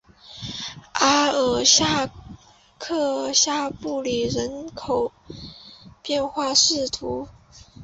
[0.93, 2.09] 阿尔夏
[2.79, 5.11] 克下布里人口
[6.01, 6.55] 变化
[6.91, 7.69] 图示